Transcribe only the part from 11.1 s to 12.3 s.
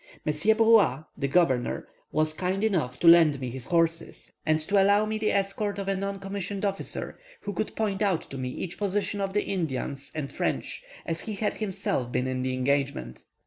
he had himself been